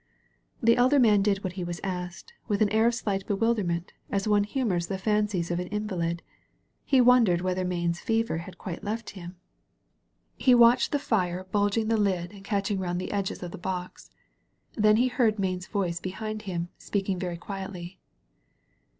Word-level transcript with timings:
The 0.63 0.77
elder 0.77 0.97
man 0.97 1.21
did 1.21 1.43
what 1.43 1.55
was 1.57 1.79
asked, 1.83 2.33
with 2.47 2.59
an 2.63 2.69
air 2.71 2.87
of 2.87 2.95
slight 2.95 3.27
bewilderment, 3.27 3.93
as 4.09 4.27
one 4.27 4.45
humors 4.45 4.87
the 4.87 4.97
fancies 4.97 5.51
of 5.51 5.59
an 5.59 5.67
invalid. 5.67 6.23
He 6.83 6.99
wondered 6.99 7.41
whether 7.41 7.63
Mayne's 7.63 7.99
fever 7.99 8.39
had 8.39 8.57
quite 8.57 8.83
left 8.83 9.11
him. 9.11 9.35
He 10.35 10.55
watched 10.55 10.91
the 10.91 10.97
fire 10.97 11.43
bulging 11.51 11.87
235 11.87 11.87
THE 11.87 11.95
VALLEY 12.01 12.17
OP 12.17 12.23
VISION 12.23 12.29
the 12.31 12.37
lid 12.37 12.37
and 12.37 12.63
catching 12.63 12.79
round 12.79 12.99
the 12.99 13.13
edges 13.15 13.43
of 13.43 13.51
the 13.51 13.57
box. 13.59 14.09
Then 14.73 14.95
he 14.97 15.07
heard 15.07 15.37
Mayne's 15.37 15.67
voice 15.67 15.99
behind 15.99 16.41
him, 16.49 16.69
speaking 16.79 17.19
very 17.19 17.37
quietly. 17.37 17.99